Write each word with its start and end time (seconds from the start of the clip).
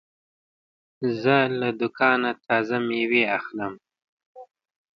زه 1.21 1.35
له 1.59 1.69
دوکانه 1.79 2.31
تازه 2.45 2.77
مېوې 2.87 3.23
اخلم. 3.37 3.73